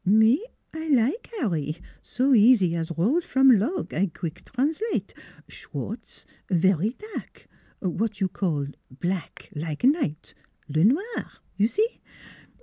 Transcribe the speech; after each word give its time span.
Me 0.03 0.43
I 0.73 0.87
like 0.89 1.29
'Arry; 1.39 1.77
so 2.01 2.33
easy 2.33 2.75
as 2.75 2.91
roll 2.97 3.21
from 3.21 3.59
log 3.59 3.93
I 3.93 4.07
queek 4.07 4.43
translate: 4.45 5.13
Sch 5.47 5.71
wartz 5.73 6.25
very 6.49 6.97
dark, 7.13 7.47
w'at 7.83 8.19
you 8.19 8.27
call 8.27 8.65
black, 8.89 9.51
like 9.53 9.83
night 9.83 10.33
Le 10.67 10.85
Noir. 10.85 11.33
You 11.55 11.67
see 11.67 11.99